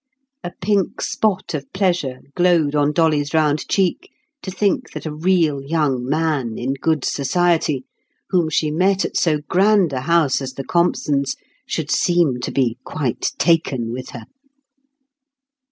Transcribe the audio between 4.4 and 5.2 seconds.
to think that a